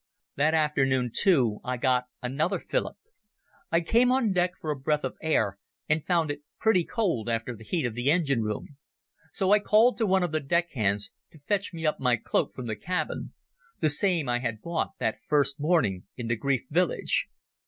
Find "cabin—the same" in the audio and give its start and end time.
12.75-14.27